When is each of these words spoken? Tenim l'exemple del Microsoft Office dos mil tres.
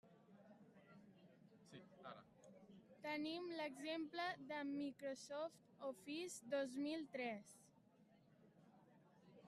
Tenim 3.03 3.51
l'exemple 3.59 4.25
del 4.53 4.71
Microsoft 4.79 5.85
Office 5.91 6.39
dos 6.55 6.75
mil 6.87 7.05
tres. 7.17 7.53